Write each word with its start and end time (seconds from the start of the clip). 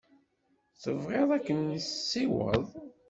Tebɣiḍ 0.81 1.29
ad 1.37 1.43
k-nessiweḍ? 1.45 2.65